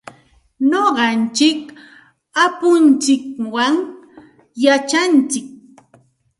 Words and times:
Nuqanchik 0.69 1.61
apuntsikwan 2.43 3.73
yachantsik. 4.63 5.47